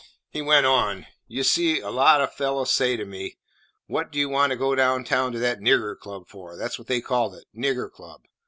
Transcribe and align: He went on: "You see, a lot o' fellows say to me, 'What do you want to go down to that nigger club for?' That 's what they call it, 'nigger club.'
He 0.31 0.41
went 0.41 0.65
on: 0.65 1.05
"You 1.27 1.43
see, 1.43 1.79
a 1.79 1.91
lot 1.91 2.21
o' 2.21 2.25
fellows 2.25 2.73
say 2.73 2.97
to 2.97 3.05
me, 3.05 3.37
'What 3.85 4.11
do 4.11 4.17
you 4.17 4.29
want 4.29 4.49
to 4.49 4.55
go 4.55 4.73
down 4.73 5.03
to 5.03 5.37
that 5.37 5.59
nigger 5.59 5.95
club 5.95 6.27
for?' 6.27 6.57
That 6.57 6.73
's 6.73 6.79
what 6.79 6.87
they 6.87 7.01
call 7.01 7.35
it, 7.35 7.45
'nigger 7.55 7.91
club.' 7.91 8.21